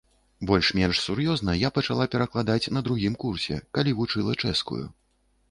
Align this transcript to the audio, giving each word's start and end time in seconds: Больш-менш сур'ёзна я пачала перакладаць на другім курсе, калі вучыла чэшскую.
Больш-менш 0.51 1.01
сур'ёзна 1.07 1.53
я 1.63 1.69
пачала 1.75 2.07
перакладаць 2.15 2.71
на 2.77 2.83
другім 2.89 3.13
курсе, 3.25 3.61
калі 3.79 3.95
вучыла 4.03 4.37
чэшскую. 4.41 4.83